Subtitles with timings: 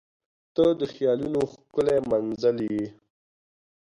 [0.55, 2.85] •ته د خیالونو ښکلی منزل یې.